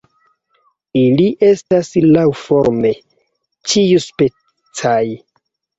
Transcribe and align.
Ili 1.01 1.27
estas 1.49 1.91
laŭforme 2.17 2.93
ĉiuspecaj. 3.71 5.01